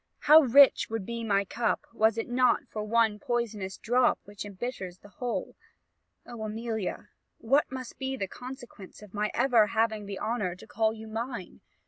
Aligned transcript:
How 0.21 0.39
rich 0.39 0.89
would 0.89 1.05
be 1.05 1.23
my 1.23 1.45
cup, 1.45 1.85
was 1.93 2.17
it 2.17 2.27
not 2.27 2.67
for 2.67 2.83
one 2.83 3.19
poisonous 3.19 3.77
drop 3.77 4.17
which 4.25 4.45
embitters 4.45 4.97
the 4.97 5.09
whole! 5.21 5.55
O, 6.25 6.41
Amelia! 6.41 7.09
what 7.37 7.71
must 7.71 7.99
be 7.99 8.17
the 8.17 8.27
consequence 8.27 9.03
of 9.03 9.13
my 9.13 9.29
ever 9.35 9.67
having 9.67 10.07
the 10.07 10.17
honour 10.17 10.55
to 10.55 10.65
call 10.65 10.91
you 10.91 11.07
mine! 11.07 11.61